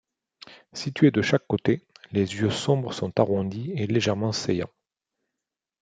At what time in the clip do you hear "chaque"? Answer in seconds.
1.21-1.45